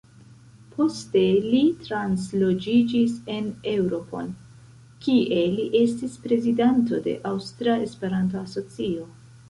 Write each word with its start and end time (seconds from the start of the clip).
Poste 0.75 1.21
li 1.47 1.59
transloĝiĝis 1.81 3.13
en 3.35 3.51
Eŭropon, 3.75 4.33
kie 5.05 5.45
li 5.59 5.69
estis 5.85 6.19
prezidanto 6.29 7.05
de 7.09 7.19
“Aŭstra 7.37 7.81
Esperanto-Asocio”. 7.89 9.11